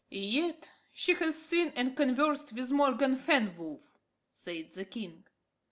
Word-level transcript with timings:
"Yet 0.09 0.71
she 0.91 1.13
has 1.13 1.39
seen 1.39 1.73
and 1.75 1.95
conversed 1.95 2.53
with 2.53 2.71
Morgan 2.71 3.17
Fenwolf," 3.17 3.91
the 4.43 4.87
king. 4.89 5.25